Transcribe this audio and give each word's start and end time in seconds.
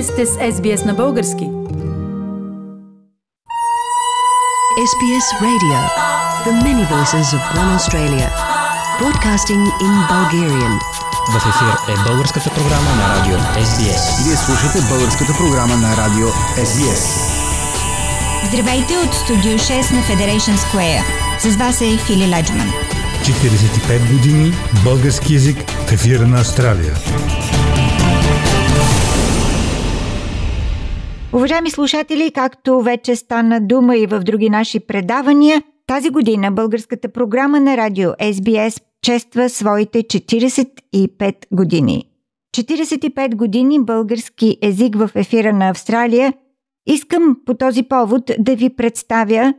Вие 0.00 0.04
сте 0.04 0.26
с 0.26 0.30
SBS 0.30 0.84
на 0.86 0.94
български. 0.94 1.44
SBS 4.90 5.26
Radio. 5.46 5.78
The 6.46 6.52
many 6.66 6.84
voices 6.94 7.26
of 7.36 7.42
one 7.60 7.70
Australia. 7.78 8.28
Broadcasting 9.00 9.64
in 9.86 9.94
Bulgarian. 10.12 10.74
В 11.32 11.36
ефир 11.36 11.92
е 11.94 12.08
българската 12.08 12.50
програма 12.50 12.90
на 12.96 13.16
радио 13.16 13.36
SBS. 13.38 14.24
Вие 14.24 14.36
слушате 14.36 14.78
българската 14.88 15.32
програма 15.32 15.76
на 15.76 15.96
радио 15.96 16.28
SBS. 16.56 17.04
Здравейте 18.48 18.96
от 18.96 19.14
студио 19.14 19.52
6 19.52 19.92
на 19.92 20.02
Federation 20.02 20.56
Square. 20.56 21.02
С 21.38 21.56
вас 21.56 21.80
е 21.80 21.98
Фили 22.06 22.26
Ладжман. 22.26 22.72
45 23.22 24.12
години 24.12 24.52
български 24.84 25.34
язик 25.34 25.70
в 25.70 25.92
ефира 25.92 26.26
на 26.26 26.40
Австралия. 26.40 26.94
Уважаеми 31.32 31.70
слушатели, 31.70 32.30
както 32.30 32.82
вече 32.82 33.16
стана 33.16 33.60
дума 33.60 33.96
и 33.96 34.06
в 34.06 34.20
други 34.20 34.50
наши 34.50 34.80
предавания, 34.80 35.62
тази 35.86 36.10
година 36.10 36.52
българската 36.52 37.08
програма 37.08 37.60
на 37.60 37.76
радио 37.76 38.10
SBS 38.10 38.82
чества 39.02 39.48
своите 39.48 40.02
45 40.02 41.34
години. 41.52 42.04
45 42.56 43.34
години 43.34 43.84
български 43.84 44.58
език 44.62 44.96
в 44.96 45.10
ефира 45.14 45.52
на 45.52 45.68
Австралия. 45.68 46.32
Искам 46.86 47.36
по 47.46 47.54
този 47.54 47.82
повод 47.82 48.30
да 48.38 48.56
ви 48.56 48.70
представя 48.76 49.54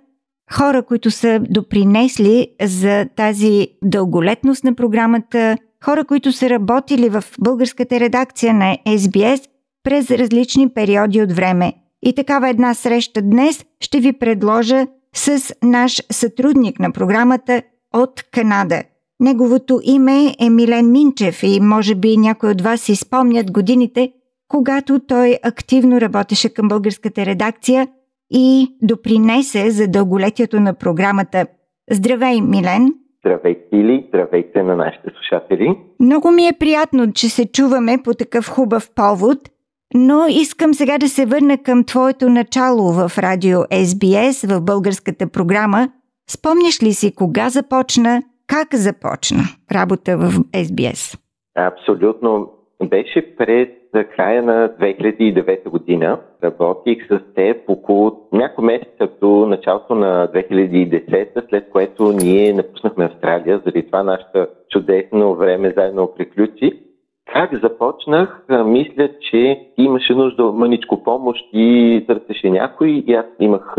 хора, 0.54 0.84
които 0.84 1.12
са 1.12 1.40
допринесли 1.50 2.48
за 2.64 3.06
тази 3.16 3.68
дълголетност 3.84 4.64
на 4.64 4.76
програмата, 4.76 5.58
хора, 5.86 6.06
които 6.06 6.32
са 6.32 6.50
работили 6.50 7.10
в 7.10 7.24
българската 7.40 8.00
редакция 8.00 8.54
на 8.54 8.78
SBS 8.88 9.51
през 9.84 10.12
различни 10.12 10.70
периоди 10.70 11.22
от 11.22 11.32
време. 11.32 11.74
И 12.04 12.16
такава 12.16 12.50
една 12.50 12.74
среща 12.74 13.22
днес 13.22 13.66
ще 13.80 14.00
ви 14.00 14.14
предложа 14.14 14.88
с 15.16 15.56
наш 15.64 16.02
сътрудник 16.12 16.80
на 16.80 16.92
програмата 16.92 17.62
от 17.94 18.24
Канада. 18.32 18.84
Неговото 19.20 19.80
име 19.84 20.36
е 20.40 20.50
Милен 20.50 20.92
Минчев 20.92 21.44
и 21.44 21.60
може 21.62 21.96
би 21.96 22.18
някой 22.18 22.52
от 22.52 22.62
вас 22.62 22.82
си 22.82 22.96
спомнят 22.96 23.52
годините, 23.52 24.12
когато 24.48 25.00
той 25.00 25.38
активно 25.44 26.02
работеше 26.02 26.54
към 26.54 26.68
българската 26.68 27.26
редакция 27.26 27.88
и 28.32 28.76
допринесе 28.82 29.70
за 29.70 29.88
дълголетието 29.88 30.60
на 30.60 30.74
програмата. 30.74 31.46
Здравей, 31.92 32.42
Милен! 32.42 32.94
Здравейте, 33.20 33.62
Или! 33.72 34.06
Здравейте 34.10 34.64
на 34.64 34.76
нашите 34.76 35.10
слушатели! 35.16 35.76
Много 36.00 36.32
ми 36.32 36.48
е 36.48 36.58
приятно, 36.60 37.14
че 37.14 37.30
се 37.30 37.52
чуваме 37.52 37.98
по 38.04 38.14
такъв 38.14 38.50
хубав 38.50 38.90
повод– 38.96 39.38
но 39.96 40.26
искам 40.30 40.74
сега 40.74 40.98
да 40.98 41.10
се 41.10 41.26
върна 41.26 41.58
към 41.58 41.84
твоето 41.84 42.30
начало 42.30 42.92
в 42.92 43.12
радио 43.18 43.60
SBS, 43.60 44.58
в 44.58 44.62
българската 44.62 45.28
програма. 45.32 45.90
Спомняш 46.30 46.84
ли 46.84 46.94
си 46.94 47.16
кога 47.16 47.50
започна, 47.50 48.22
как 48.48 48.76
започна 48.76 49.44
работа 49.72 50.18
в 50.18 50.30
SBS? 50.54 51.20
Абсолютно. 51.56 52.50
Беше 52.84 53.36
през 53.36 53.68
края 54.16 54.44
на 54.44 54.70
2009 54.70 55.70
година. 55.70 56.20
Работих 56.44 57.08
с 57.08 57.20
теб 57.36 57.58
около 57.68 58.28
няколко 58.34 58.62
месеца 58.62 59.08
до 59.22 59.28
началото 59.28 59.96
на 59.96 60.28
2010, 60.28 61.50
след 61.50 61.70
което 61.70 62.12
ние 62.12 62.54
напуснахме 62.54 63.06
Австралия, 63.06 63.62
заради 63.66 63.86
това 63.86 64.04
нашето 64.04 64.48
чудесно 64.70 65.36
време 65.36 65.74
заедно 65.78 66.14
приключи. 66.18 66.91
Как 67.34 67.60
започнах, 67.64 68.46
мисля, 68.66 69.10
че 69.32 69.68
имаше 69.78 70.14
нужда 70.16 70.44
мъничко 70.44 71.04
помощ 71.04 71.46
и 71.54 72.04
търсеше 72.08 72.50
някой. 72.50 72.90
И 72.90 73.14
аз 73.14 73.26
имах 73.40 73.76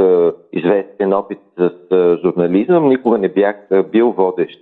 известен 0.53 1.12
опит 1.12 1.38
с 1.59 1.71
журнализъм. 2.22 2.88
Никога 2.88 3.19
не 3.19 3.28
бях 3.28 3.56
бил 3.93 4.10
водещ 4.10 4.59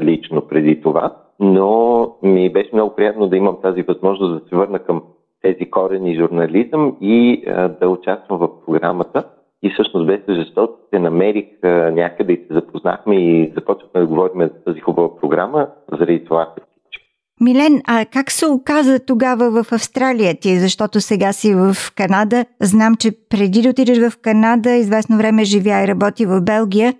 лично 0.00 0.40
преди 0.48 0.80
това, 0.80 1.16
но 1.40 2.08
ми 2.22 2.52
беше 2.52 2.70
много 2.72 2.94
приятно 2.94 3.26
да 3.26 3.36
имам 3.36 3.56
тази 3.62 3.82
възможност 3.82 4.42
да 4.42 4.48
се 4.48 4.56
върна 4.56 4.78
към 4.78 5.02
тези 5.42 5.70
корени 5.70 6.16
журнализъм 6.16 6.96
и 7.00 7.44
да 7.80 7.88
участвам 7.88 8.38
в 8.38 8.48
програмата. 8.66 9.24
И 9.62 9.70
всъщност 9.70 10.06
беше 10.06 10.24
защото 10.28 10.72
се 10.94 10.98
намерих 10.98 11.46
някъде 11.92 12.32
и 12.32 12.36
се 12.36 12.54
запознахме 12.54 13.14
и 13.14 13.52
започнахме 13.54 14.00
да 14.00 14.06
говорим 14.06 14.40
за 14.40 14.64
тази 14.64 14.80
хубава 14.80 15.16
програма. 15.16 15.68
Заради 15.92 16.24
това 16.24 16.48
Милен, 17.42 17.82
а 17.88 18.04
как 18.12 18.30
се 18.30 18.46
оказа 18.46 19.06
тогава 19.06 19.50
в 19.50 19.72
Австралия 19.72 20.34
ти? 20.40 20.56
Защото 20.56 21.00
сега 21.00 21.32
си 21.32 21.54
в 21.54 21.74
Канада. 21.96 22.44
Знам, 22.60 22.94
че 22.98 23.10
преди 23.30 23.62
да 23.62 23.68
отидеш 23.68 23.98
в 23.98 24.20
Канада, 24.22 24.70
известно 24.70 25.16
време 25.16 25.44
живя 25.44 25.84
и 25.84 25.88
работи 25.88 26.26
в 26.26 26.40
Белгия. 26.40 26.94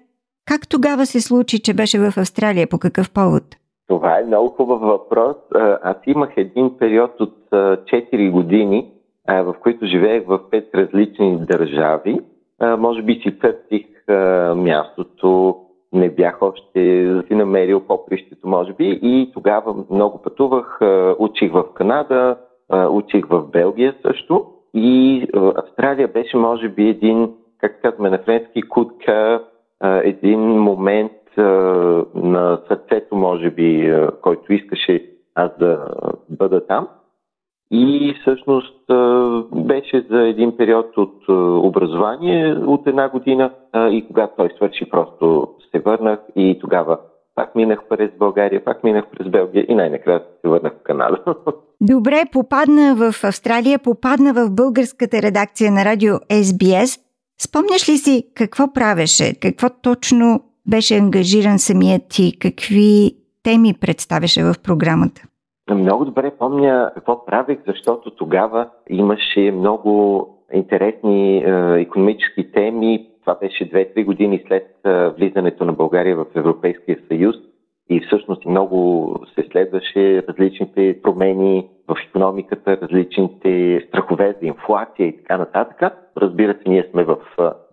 Как 0.49 0.69
тогава 0.69 1.07
се 1.07 1.21
случи, 1.21 1.63
че 1.63 1.75
беше 1.75 1.99
в 1.99 2.13
Австралия? 2.17 2.67
По 2.67 2.79
какъв 2.79 3.11
повод? 3.11 3.43
Това 3.89 4.19
е 4.19 4.25
много 4.25 4.49
хубав 4.49 4.81
въпрос. 4.81 5.37
Аз 5.83 5.97
имах 6.07 6.31
един 6.37 6.71
период 6.79 7.21
от 7.21 7.37
4 7.53 8.31
години, 8.31 8.91
в 9.29 9.55
които 9.63 9.87
живеех 9.87 10.23
в 10.27 10.39
5 10.39 10.75
различни 10.75 11.39
държави. 11.47 12.21
Може 12.79 13.03
би 13.03 13.15
си 13.15 13.39
търсих 13.39 13.87
мястото, 14.57 15.57
не 15.93 16.11
бях 16.11 16.43
още 16.43 17.07
си 17.29 17.35
намерил 17.35 17.81
попрището, 17.81 18.49
може 18.49 18.73
би. 18.73 18.99
И 19.03 19.31
тогава 19.35 19.85
много 19.91 20.23
пътувах, 20.23 20.81
учих 21.19 21.53
в 21.53 21.65
Канада, 21.75 22.37
учих 22.91 23.27
в 23.27 23.43
Белгия 23.43 23.95
също. 24.03 24.47
И 24.75 25.27
Австралия 25.57 26.09
беше, 26.09 26.37
може 26.37 26.69
би, 26.69 26.89
един, 26.89 27.31
как 27.61 27.83
казваме 27.83 28.11
на 28.11 28.19
френски, 28.19 28.63
кутка, 28.63 29.45
един 29.85 30.41
момент 30.41 31.13
на 32.15 32.61
сърцето, 32.69 33.17
може 33.17 33.51
би, 33.51 33.95
който 34.23 34.53
искаше 34.53 35.07
аз 35.35 35.51
да 35.59 35.89
бъда 36.31 36.67
там. 36.67 36.89
И 37.73 38.15
всъщност 38.21 38.85
беше 39.55 40.07
за 40.11 40.29
един 40.29 40.57
период 40.57 40.97
от 40.97 41.29
образование 41.65 42.55
от 42.55 42.87
една 42.87 43.09
година 43.09 43.51
и 43.75 44.05
когато 44.07 44.33
той 44.37 44.51
свърши, 44.57 44.91
просто 44.91 45.49
се 45.71 45.79
върнах 45.81 46.19
и 46.37 46.59
тогава 46.61 46.99
пак 47.35 47.55
минах 47.55 47.79
през 47.89 48.11
България, 48.19 48.65
пак 48.65 48.85
минах 48.85 49.05
през 49.07 49.29
Белгия 49.29 49.67
и 49.69 49.75
най-накрая 49.75 50.23
се 50.41 50.49
върнах 50.49 50.73
в 50.73 50.83
Канада. 50.83 51.19
Добре, 51.81 52.23
попадна 52.33 52.95
в 52.95 53.25
Австралия, 53.25 53.79
попадна 53.79 54.33
в 54.33 54.51
българската 54.51 55.23
редакция 55.23 55.73
на 55.73 55.85
радио 55.85 56.15
SBS. 56.15 57.01
Спомняш 57.41 57.89
ли 57.89 57.97
си 57.97 58.25
какво 58.35 58.73
правеше? 58.73 59.41
Какво 59.41 59.69
точно 59.83 60.41
беше 60.67 60.97
ангажиран 60.97 61.59
самият 61.59 62.03
ти? 62.11 62.39
Какви 62.39 63.17
теми 63.43 63.75
представяше 63.81 64.43
в 64.43 64.55
програмата? 64.63 65.23
Много 65.75 66.05
добре 66.05 66.31
помня 66.39 66.91
какво 66.95 67.25
правих, 67.25 67.59
защото 67.67 68.11
тогава 68.11 68.69
имаше 68.89 69.53
много 69.53 70.27
интересни 70.53 71.37
е, 71.37 71.81
економически 71.81 72.53
теми. 72.53 73.09
Това 73.21 73.35
беше 73.35 73.71
2-3 73.71 74.05
години 74.05 74.45
след 74.47 74.67
е, 74.85 75.09
влизането 75.09 75.65
на 75.65 75.73
България 75.73 76.17
в 76.17 76.27
Европейския 76.35 76.99
съюз 77.09 77.37
и 77.91 78.01
всъщност 78.01 78.47
много 78.47 79.17
се 79.35 79.49
следваше 79.53 80.23
различните 80.29 80.99
промени 81.03 81.69
в 81.89 81.97
економиката, 82.09 82.79
различните 82.83 83.81
страхове 83.89 84.37
за 84.41 84.47
инфлация 84.47 85.07
и 85.07 85.17
така 85.17 85.37
нататък. 85.37 85.93
Разбира 86.17 86.55
се, 86.55 86.69
ние 86.69 86.89
сме 86.91 87.05
в 87.05 87.17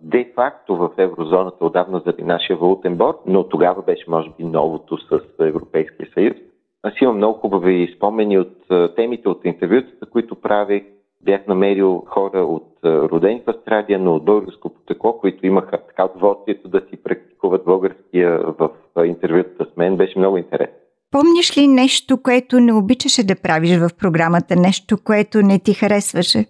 де-факто 0.00 0.76
в 0.76 0.90
еврозоната 0.98 1.64
отдавна 1.64 2.02
заради 2.06 2.22
нашия 2.22 2.56
валутен 2.56 2.96
борт, 2.96 3.16
но 3.26 3.44
тогава 3.44 3.82
беше 3.82 4.10
може 4.10 4.30
би 4.38 4.44
новото 4.44 4.98
с 4.98 5.20
Европейския 5.40 6.08
съюз. 6.14 6.36
Аз 6.82 6.92
имам 7.00 7.16
много 7.16 7.38
хубави 7.38 7.92
спомени 7.96 8.38
от 8.38 8.56
темите 8.96 9.28
от 9.28 9.44
интервютата, 9.44 10.06
които 10.06 10.34
правих. 10.34 10.82
Бях 11.24 11.46
намерил 11.46 12.04
хора 12.06 12.38
от 12.38 12.68
родени 12.84 13.42
в 13.46 13.50
Австралия, 13.50 13.98
но 13.98 14.14
от 14.14 14.24
българско 14.24 14.68
потекло, 14.68 15.18
които 15.18 15.46
имаха 15.46 15.78
така 15.86 16.04
удоволствието 16.04 16.68
да 16.68 16.80
си 16.80 17.02
практикуват 17.02 17.64
българския 17.64 18.38
в 18.38 18.70
интервютата 19.04 19.64
с 19.64 19.76
мен. 19.76 19.96
Беше 19.96 20.18
много 20.18 20.36
интересно. 20.36 20.76
Помниш 21.10 21.58
ли 21.58 21.66
нещо, 21.66 22.22
което 22.22 22.60
не 22.60 22.72
обичаше 22.72 23.26
да 23.26 23.42
правиш 23.42 23.78
в 23.78 23.88
програмата? 23.98 24.56
Нещо, 24.56 24.96
което 25.04 25.38
не 25.42 25.58
ти 25.58 25.74
харесваше? 25.74 26.46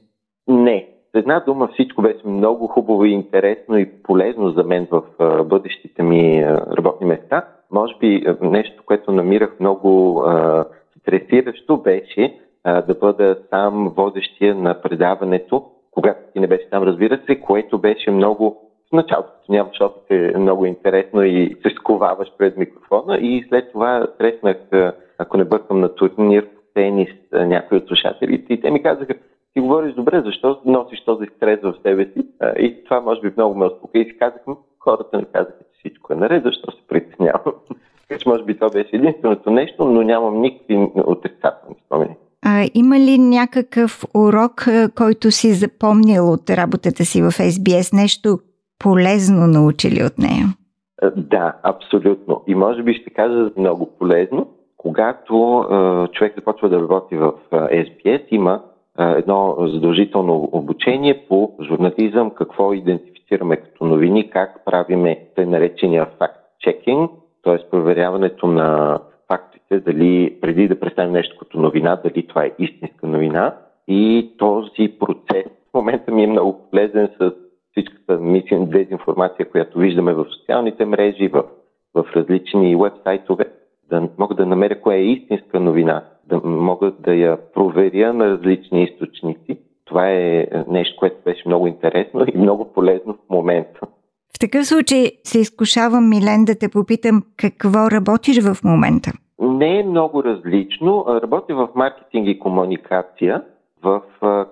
Не. 0.49 0.87
С 1.15 1.19
една 1.19 1.41
дума 1.41 1.69
всичко 1.73 2.03
беше 2.03 2.27
много 2.27 2.67
хубаво 2.67 3.05
и 3.05 3.13
интересно 3.13 3.79
и 3.79 4.03
полезно 4.03 4.51
за 4.51 4.65
мен 4.65 4.87
в 4.91 5.03
бъдещите 5.45 6.03
ми 6.03 6.45
работни 6.77 7.07
места– 7.07 7.49
може 7.73 7.95
би 8.01 8.25
е, 8.27 8.47
нещо, 8.47 8.83
което 8.87 9.13
намирах 9.13 9.61
много 9.61 10.21
а, 10.21 10.65
стресиращо 11.01 11.77
беше 11.77 12.39
а, 12.65 12.83
да 12.83 12.95
бъда 12.95 13.37
сам 13.51 13.93
водещия 13.97 14.55
на 14.55 14.83
предаването, 14.83 15.65
когато 15.91 16.21
ти 16.33 16.41
не 16.41 16.47
беше 16.47 16.71
там, 16.71 16.83
разбира 16.83 17.21
се, 17.27 17.41
което 17.41 17.79
беше 17.79 18.11
много 18.11 18.71
в 18.91 18.93
началото, 18.93 19.29
като 19.29 19.53
нямаш 19.53 19.81
опит 19.81 20.03
е 20.11 20.39
много 20.39 20.67
интересно 20.67 21.23
и 21.23 21.57
се 21.63 21.71
сковаваш 21.71 22.29
пред 22.39 22.57
микрофона 22.57 23.17
и 23.17 23.47
след 23.49 23.73
това 23.73 24.07
срещнах, 24.19 24.57
ако 25.19 25.37
не 25.37 25.45
бъркам 25.45 25.81
на 25.81 25.95
турнир 25.95 26.47
по 26.47 26.61
тенис, 26.75 27.09
някои 27.33 27.79
от 27.79 27.87
слушателите 27.87 28.53
и 28.53 28.61
те 28.61 28.71
ми 28.71 28.83
казаха, 28.83 29.15
ти 29.55 29.61
говориш, 29.61 29.95
добре, 29.95 30.21
защо 30.21 30.61
носиш 30.65 31.05
този 31.05 31.27
стрес 31.37 31.61
в 31.63 31.75
себе 31.83 32.05
си? 32.05 32.27
И 32.59 32.85
това 32.85 33.01
може 33.01 33.21
би 33.21 33.33
много 33.37 33.55
ме 33.55 33.67
успокои. 33.67 34.01
И 34.01 34.05
си 34.05 34.19
казахме, 34.19 34.55
хората 34.79 35.19
не 35.19 35.25
казаха, 35.25 35.59
всичко 35.81 36.13
е 36.13 36.17
наред, 36.17 36.43
защо 36.45 36.71
се 36.71 36.79
притеснявам. 36.89 37.53
така 38.09 38.19
че 38.21 38.29
може 38.29 38.45
би 38.45 38.55
това 38.55 38.71
беше 38.71 38.91
единственото 38.93 39.51
нещо, 39.51 39.85
но 39.85 40.03
нямам 40.03 40.41
никакви 40.41 40.89
отрицателни 40.95 41.77
спомени. 41.87 42.17
А, 42.43 42.69
има 42.75 42.99
ли 42.99 43.19
някакъв 43.19 44.05
урок, 44.15 44.67
който 44.97 45.31
си 45.31 45.53
запомнил 45.53 46.33
от 46.33 46.51
работата 46.51 47.05
си 47.05 47.23
в 47.23 47.31
SBS? 47.31 47.97
Нещо 47.97 48.39
полезно 48.79 49.47
научили 49.47 50.05
от 50.05 50.19
нея? 50.19 50.47
Да, 51.17 51.57
абсолютно. 51.63 52.43
И 52.47 52.55
може 52.55 52.83
би 52.83 52.95
ще 52.95 53.11
кажа 53.11 53.51
много 53.57 53.91
полезно. 53.99 54.49
Когато 54.77 55.65
е, 55.71 56.13
човек 56.13 56.35
започва 56.37 56.69
да 56.69 56.81
работи 56.81 57.17
в 57.17 57.33
SBS, 57.53 58.23
има 58.31 58.63
е, 58.99 59.05
едно 59.05 59.57
задължително 59.61 60.49
обучение 60.53 61.25
по 61.29 61.53
журнализъм, 61.69 62.31
какво 62.31 62.73
идентифицираме 63.31 63.57
като 63.57 63.85
новини, 63.85 64.31
как 64.31 64.65
правиме 64.65 65.27
тъй 65.37 65.47
наречения 65.47 66.07
факт-чекинг, 66.19 67.11
т.е. 67.43 67.71
проверяването 67.71 68.47
на 68.47 68.99
фактите, 69.29 69.81
дали 69.81 70.39
преди 70.41 70.69
да 70.69 70.81
представим 70.81 71.13
нещо 71.13 71.39
като 71.39 71.61
новина, 71.61 72.01
дали 72.05 72.27
това 72.27 72.45
е 72.45 72.53
истинска 72.59 73.07
новина. 73.07 73.57
И 73.89 74.31
този 74.39 74.89
процес 74.99 75.45
в 75.71 75.75
момента 75.75 76.13
ми 76.13 76.25
е 76.25 76.27
много 76.27 76.59
полезен 76.71 77.09
с 77.21 77.33
всичката 77.71 78.19
мисия, 78.19 78.67
дезинформация, 78.67 79.51
която 79.51 79.79
виждаме 79.79 80.15
в 80.15 80.27
социалните 80.31 80.85
мрежи, 80.85 81.29
в, 81.29 81.45
в 81.95 82.05
различни 82.17 82.77
вебсайтове, 82.77 83.45
да 83.91 84.09
мога 84.19 84.35
да 84.35 84.47
намеря 84.47 84.81
кое 84.81 84.97
е 84.97 85.05
истинска 85.05 85.61
новина, 85.61 86.05
да 86.27 86.41
мога 86.45 86.91
да 86.91 87.15
я 87.15 87.39
проверя 87.55 88.13
на 88.13 88.29
различни 88.29 88.83
източници. 88.83 89.50
Това 89.91 90.11
е 90.11 90.47
нещо, 90.69 90.97
което 90.99 91.17
беше 91.25 91.43
много 91.47 91.67
интересно 91.67 92.25
и 92.35 92.39
много 92.39 92.73
полезно 92.73 93.13
в 93.13 93.31
момента. 93.31 93.81
В 94.37 94.39
такъв 94.41 94.67
случай 94.67 95.11
се 95.25 95.39
изкушавам, 95.39 96.09
Милен, 96.09 96.45
да 96.45 96.59
те 96.59 96.69
попитам 96.69 97.23
какво 97.37 97.91
работиш 97.91 98.43
в 98.43 98.65
момента. 98.65 99.11
Не 99.41 99.81
е 99.81 99.83
много 99.83 100.25
различно. 100.25 101.05
Работя 101.09 101.55
в 101.55 101.69
маркетинг 101.75 102.29
и 102.29 102.39
комуникация. 102.39 103.43
В 103.83 104.03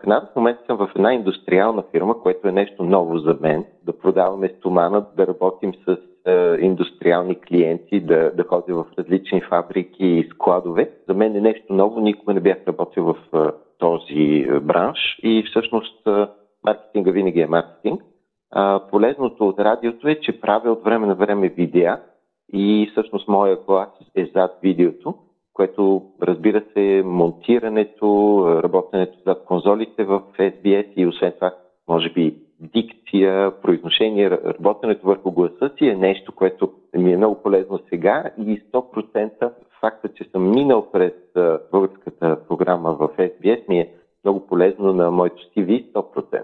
Канада 0.00 0.28
в 0.32 0.36
момента 0.36 0.62
съм 0.66 0.76
в 0.76 0.90
една 0.96 1.14
индустриална 1.14 1.82
фирма, 1.90 2.20
което 2.22 2.48
е 2.48 2.52
нещо 2.52 2.82
ново 2.82 3.18
за 3.18 3.36
мен. 3.40 3.64
Да 3.86 3.98
продаваме 3.98 4.54
стомана, 4.58 5.06
да 5.16 5.26
работим 5.26 5.72
с 5.86 5.96
е, 6.26 6.56
индустриални 6.60 7.40
клиенти, 7.40 8.00
да, 8.00 8.30
да 8.34 8.44
ходя 8.44 8.74
в 8.74 8.84
различни 8.98 9.40
фабрики 9.40 10.06
и 10.06 10.28
складове. 10.30 10.90
За 11.08 11.14
мен 11.14 11.36
е 11.36 11.40
нещо 11.40 11.72
ново. 11.72 12.00
Никога 12.00 12.34
не 12.34 12.40
бях 12.40 12.56
работил 12.68 13.04
в 13.04 13.16
е, 13.34 13.38
този 13.78 14.46
бранш. 14.62 15.18
И 15.22 15.44
всъщност 15.50 16.06
е, 16.06 16.26
маркетинга 16.64 17.10
винаги 17.10 17.40
е 17.40 17.46
маркетинг. 17.46 18.02
А, 18.50 18.80
полезното 18.90 19.48
от 19.48 19.58
радиото 19.58 20.08
е, 20.08 20.20
че 20.20 20.40
правя 20.40 20.72
от 20.72 20.84
време 20.84 21.06
на 21.06 21.14
време 21.14 21.48
видеа. 21.48 22.00
И 22.52 22.88
всъщност 22.92 23.28
моя 23.28 23.56
глас 23.56 23.88
е 24.16 24.30
зад 24.34 24.58
видеото 24.62 25.14
което 25.58 26.02
разбира 26.22 26.62
се 26.72 27.02
монтирането, 27.04 28.44
работенето 28.62 29.18
зад 29.26 29.44
конзолите 29.44 30.04
в 30.04 30.22
SBS 30.38 30.92
и 30.96 31.06
освен 31.06 31.32
това, 31.32 31.54
може 31.88 32.12
би 32.12 32.36
дикция, 32.60 33.52
произношение, 33.62 34.30
работенето 34.30 35.06
върху 35.06 35.32
гласа 35.32 35.70
си 35.78 35.88
е 35.88 35.94
нещо, 35.94 36.32
което 36.34 36.72
ми 36.94 37.12
е 37.12 37.16
много 37.16 37.42
полезно 37.42 37.80
сега. 37.88 38.30
И 38.38 38.62
100% 38.72 39.52
факта, 39.80 40.08
че 40.08 40.24
съм 40.32 40.50
минал 40.50 40.90
през 40.92 41.12
българската 41.72 42.38
програма 42.48 42.92
в 42.92 43.08
SBS 43.18 43.68
ми 43.68 43.80
е 43.80 43.94
много 44.24 44.46
полезно 44.46 44.92
на 44.92 45.10
моето 45.10 45.42
CV 45.56 45.92
100%. 45.92 46.42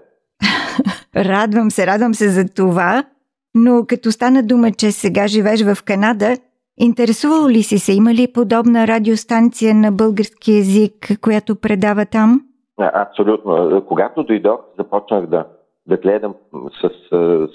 радвам 1.15 1.71
се, 1.71 1.87
радвам 1.87 2.13
се 2.13 2.29
за 2.29 2.53
това, 2.55 3.03
но 3.55 3.85
като 3.87 4.11
стана 4.11 4.43
дума, 4.43 4.71
че 4.71 4.91
сега 4.91 5.27
живееш 5.27 5.63
в 5.63 5.83
Канада, 5.83 6.35
Интересувал 6.77 7.47
ли 7.47 7.63
си 7.63 7.79
се? 7.79 7.93
Има 7.93 8.13
ли 8.13 8.33
подобна 8.33 8.87
радиостанция 8.87 9.75
на 9.75 9.91
български 9.91 10.51
язик, 10.51 10.93
която 11.21 11.55
предава 11.55 12.05
там? 12.05 12.41
Абсолютно. 12.77 13.83
Когато 13.87 14.23
дойдох, 14.23 14.59
започнах 14.77 15.25
да, 15.25 15.45
да 15.87 15.97
гледам 15.97 16.35
с 16.81 16.89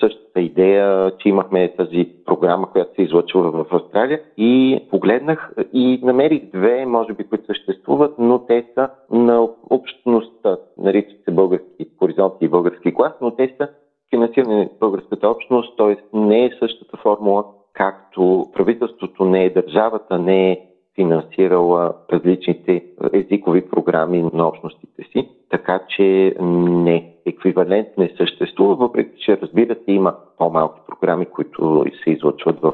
същата 0.00 0.40
идея, 0.40 1.12
че 1.18 1.28
имахме 1.28 1.74
тази 1.76 2.08
програма, 2.26 2.70
която 2.70 2.94
се 2.94 3.02
излъчва 3.02 3.50
в 3.50 3.66
Австралия. 3.70 4.20
И 4.36 4.80
погледнах 4.90 5.52
и 5.72 6.00
намерих 6.02 6.50
две, 6.50 6.86
може 6.86 7.12
би, 7.12 7.24
които 7.24 7.46
съществуват, 7.46 8.14
но 8.18 8.38
те 8.38 8.66
са 8.74 8.88
на 9.10 9.48
общността, 9.70 10.56
наричат 10.78 11.24
се 11.24 11.30
български 11.30 11.86
хоризонти 11.98 12.44
и 12.44 12.48
български 12.48 12.94
клас, 12.94 13.12
но 13.20 13.30
те 13.30 13.54
са 13.58 13.68
финансирани 14.10 14.68
българската 14.80 15.28
общност, 15.28 15.76
т.е. 15.76 15.96
не 16.16 16.44
е 16.44 16.50
същата 16.58 16.96
формула, 16.96 17.44
както 17.72 18.46
правителството 18.54 19.24
не 19.24 19.44
е 19.44 19.50
държавата, 19.50 20.18
не 20.18 20.50
е 20.50 20.60
финансирала 20.94 21.94
различните 22.12 22.84
езикови 23.12 23.70
програми 23.70 24.30
на 24.32 24.48
общностите 24.48 25.02
си, 25.12 25.28
така 25.50 25.80
че 25.88 26.34
не, 26.40 27.09
еквивалент 27.26 27.88
не 27.98 28.14
съществува, 28.18 28.76
въпреки 28.76 29.20
че 29.24 29.38
разбира 29.42 29.74
се 29.74 29.92
има 29.92 30.14
по-малки 30.38 30.80
програми, 30.86 31.26
които 31.26 31.84
се 32.04 32.10
излъчват 32.10 32.60
в, 32.60 32.72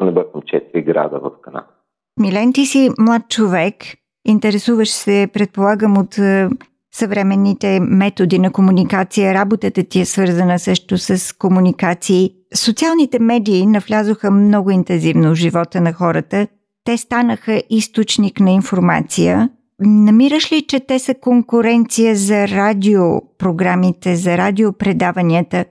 бъркам, 0.00 0.42
4 0.42 0.84
града 0.84 1.18
в 1.18 1.30
Канада. 1.42 1.66
Милен, 2.20 2.52
ти 2.52 2.66
си 2.66 2.90
млад 2.98 3.22
човек, 3.28 3.74
интересуваш 4.26 4.88
се, 4.88 5.28
предполагам, 5.32 5.98
от 5.98 6.18
съвременните 6.94 7.80
методи 7.80 8.38
на 8.38 8.52
комуникация. 8.52 9.34
Работата 9.34 9.84
ти 9.84 10.00
е 10.00 10.04
свързана 10.04 10.58
също 10.58 10.98
с 10.98 11.36
комуникации. 11.38 12.30
Социалните 12.54 13.18
медии 13.18 13.66
навлязоха 13.66 14.30
много 14.30 14.70
интензивно 14.70 15.30
в 15.30 15.34
живота 15.34 15.80
на 15.80 15.92
хората. 15.92 16.46
Те 16.84 16.96
станаха 16.96 17.62
източник 17.70 18.40
на 18.40 18.50
информация. 18.50 19.50
Намираш 19.80 20.52
ли, 20.52 20.62
че 20.68 20.86
те 20.86 20.98
са 20.98 21.14
конкуренция 21.20 22.14
за 22.14 22.48
радиопрограмите, 22.48 24.14
за 24.14 24.38
радиопредаванията? 24.38 25.64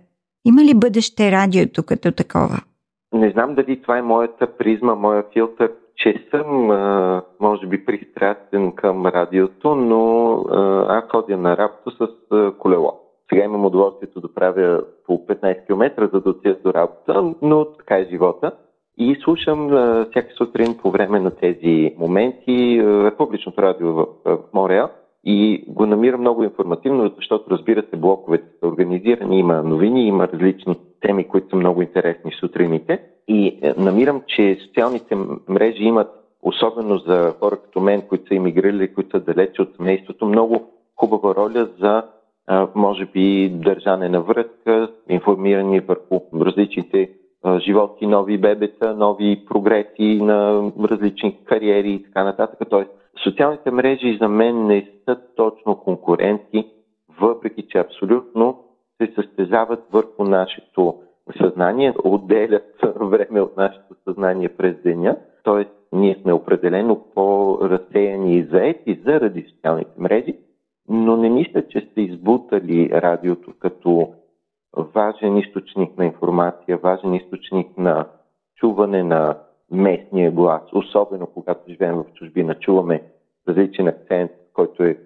Има 0.46 0.64
ли 0.64 0.74
бъдеще 0.76 1.32
радиото 1.32 1.84
като 1.84 2.12
такова? 2.12 2.58
Не 3.14 3.32
знам 3.32 3.56
дали 3.56 3.82
това 3.82 3.98
е 3.98 4.02
моята 4.02 4.58
призма, 4.58 4.96
моя 4.96 5.24
филтър 5.34 5.72
че 5.98 6.28
съм, 6.32 6.66
може 7.40 7.68
би, 7.68 7.86
пристрастен 7.86 8.72
към 8.72 9.06
радиото, 9.06 9.76
но 9.76 10.36
аз 10.88 11.04
ходя 11.12 11.38
на 11.38 11.58
работа 11.58 11.92
с 11.92 12.08
колело. 12.60 13.00
Сега 13.30 13.44
имам 13.44 13.66
удоволствието 13.66 14.22
да 14.22 14.34
правя 14.34 14.82
по 15.06 15.14
15 15.14 15.66
км, 15.66 16.10
за 16.14 16.22
да 16.22 16.30
отида 16.30 16.58
до 16.64 16.74
работа, 16.74 17.34
но 17.42 17.66
така 17.66 17.98
е 17.98 18.08
живота. 18.12 18.52
И 18.98 19.16
слушам 19.24 19.68
всяка 20.12 20.34
сутрин 20.38 20.78
по 20.82 20.92
време 20.92 21.20
на 21.20 21.32
тези 21.32 21.96
моменти 21.98 22.84
публичното 23.18 23.62
радио 23.62 23.94
в, 23.94 24.06
в 24.26 24.38
Мореал 24.54 24.90
и 25.26 25.66
го 25.68 25.86
намирам 25.86 26.22
много 26.22 26.44
информативно, 26.44 27.12
защото 27.16 27.52
разбира 27.52 27.84
се, 27.90 27.98
блоковете 27.98 28.46
са 28.60 28.68
организирани, 28.68 29.40
има 29.40 29.64
новини, 29.64 30.08
има 30.08 30.28
различни 30.28 30.76
теми, 31.02 31.28
които 31.28 31.50
са 31.50 31.56
много 31.56 31.82
интересни 31.82 32.32
сутрините. 32.40 33.02
И 33.28 33.60
е, 33.62 33.74
намирам, 33.78 34.22
че 34.28 34.58
социалните 34.68 35.16
мрежи 35.50 35.84
имат, 35.84 36.08
особено 36.42 36.98
за 36.98 37.34
хора 37.40 37.56
като 37.56 37.80
мен, 37.80 38.02
които 38.02 38.28
са 38.28 38.34
иммигрирали, 38.34 38.94
които 38.94 39.10
са 39.10 39.20
далече 39.20 39.62
от 39.62 39.76
семейството, 39.78 40.26
много 40.26 40.72
хубава 40.96 41.36
роля 41.36 41.70
за, 41.80 42.04
може 42.76 43.06
би, 43.06 43.50
държане 43.50 44.10
на 44.10 44.22
връзка, 44.22 44.92
информирани 45.10 45.80
върху 45.80 46.22
различните 46.42 47.10
животни, 47.60 48.08
нови 48.08 48.38
бебета, 48.38 48.96
нови 48.96 49.46
прогреси 49.46 50.20
на 50.22 50.72
различни 50.84 51.38
кариери 51.46 51.92
и 51.92 52.04
така 52.04 52.24
нататък. 52.24 52.60
Тоест, 52.70 52.90
социалните 53.24 53.72
мрежи 53.72 54.18
за 54.22 54.28
мен 54.28 54.68
не 54.68 54.90
са 55.06 55.18
точно 55.36 55.76
конкуренти, 55.76 56.68
въпреки 57.20 57.68
че 57.68 57.78
абсолютно 57.78 58.64
се 59.02 59.14
състезават 59.16 59.84
върху 59.92 60.24
нашето 60.24 60.96
съзнание, 61.42 61.94
отделят 62.04 62.76
време 62.96 63.42
от 63.42 63.58
нашето 63.58 63.96
съзнание 64.08 64.50
през 64.50 64.76
деня, 64.84 65.18
т.е. 65.44 65.66
ние 65.96 66.18
сме 66.22 66.34
определено 66.34 67.02
по-разсеяни 67.16 68.38
и 68.38 68.44
заети 68.44 69.00
заради 69.06 69.46
социалните 69.56 69.92
мрежи, 69.98 70.36
но 70.90 71.18
не 71.18 71.30
мисля, 71.30 71.68
че 71.68 71.88
сте 71.92 72.02
избутали 72.02 72.90
радиото 72.94 73.54
като 73.60 74.14
важен 74.78 75.38
източник 75.38 75.98
на 75.98 76.06
информация, 76.06 76.78
важен 76.78 77.14
източник 77.14 77.78
на 77.78 78.06
чуване 78.56 79.04
на 79.04 79.38
местния 79.72 80.32
глас, 80.32 80.62
особено 80.74 81.28
когато 81.28 81.72
живеем 81.72 81.96
в 81.96 82.06
чужбина, 82.14 82.56
чуваме 82.56 83.04
различен 83.48 83.88
акцент, 83.88 84.32
който 84.54 84.84
е 84.84 84.98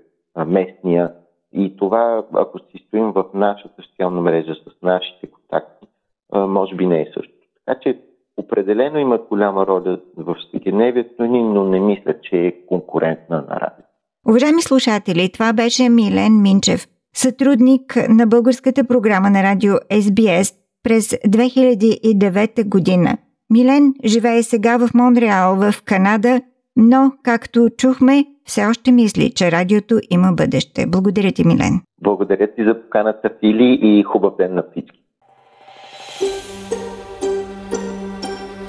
местния. 0.46 1.14
И 1.54 1.78
това, 1.78 2.24
ако 2.34 2.60
си 2.60 2.84
стоим 2.88 3.12
в 3.12 3.26
нашата 3.34 3.82
социална 3.82 4.22
мрежа 4.22 4.56
с 4.56 4.82
нашите 4.82 5.28
контакти, 5.28 5.88
може 6.34 6.76
би 6.76 6.88
не 6.88 7.02
е 7.02 7.12
също. 7.14 7.34
Така 7.66 7.80
че 7.80 8.00
определено 8.38 9.00
има 9.00 9.18
голяма 9.18 9.68
роля 9.68 10.00
в 10.18 10.36
всекидневието 10.36 11.24
ни, 11.24 11.44
но 11.44 11.64
не 11.64 11.80
мисля, 11.80 12.22
че 12.22 12.36
е 12.36 12.66
конкурентна 12.66 13.46
на 13.50 13.60
радио. 13.60 13.86
Уважаеми 14.30 14.62
слушатели, 14.62 15.32
това 15.32 15.54
беше 15.54 15.90
Милен 15.90 16.42
Минчев, 16.42 16.88
сътрудник 17.20 17.98
на 18.10 18.28
българската 18.28 18.84
програма 18.84 19.30
на 19.30 19.44
радио 19.44 19.74
SBS 19.74 20.56
през 20.84 21.10
2009 21.10 22.70
година. 22.70 23.18
Милен 23.50 23.94
живее 24.06 24.44
сега 24.44 24.78
в 24.78 24.90
Монреал, 24.94 25.56
в 25.56 25.84
Канада, 25.86 26.42
но, 26.76 27.12
както 27.24 27.70
чухме, 27.78 28.26
все 28.46 28.66
още 28.66 28.92
мисли, 28.92 29.32
че 29.32 29.52
радиото 29.52 30.00
има 30.10 30.32
бъдеще. 30.32 30.86
Благодаря 30.88 31.32
ти, 31.32 31.48
Милен. 31.48 31.82
Благодаря 32.02 32.48
ти 32.56 32.64
за 32.64 32.82
поканата, 32.82 33.30
Фили, 33.40 33.80
и 33.82 34.04
хубав 34.04 34.34
ден 34.38 34.56
на 34.56 34.64
всички. 34.72 35.00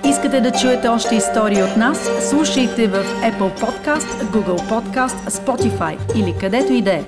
Искате 0.09 0.41
да 0.41 0.51
чуете 0.53 0.89
още 0.89 1.15
истории 1.15 1.63
от 1.63 1.77
нас? 1.77 2.29
Слушайте 2.31 2.87
в 2.87 2.97
Apple 3.31 3.61
Podcast, 3.63 4.09
Google 4.33 4.61
Podcast, 4.71 5.31
Spotify 5.31 6.21
или 6.21 6.35
където 6.41 6.73
и 6.73 6.83
да 6.83 6.93
е. 6.93 7.03